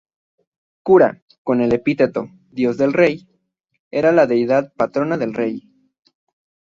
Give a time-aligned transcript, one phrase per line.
[0.81, 3.27] Kura, con el epíteto "dios del rey",
[3.91, 5.69] era la deidad patrona del rey.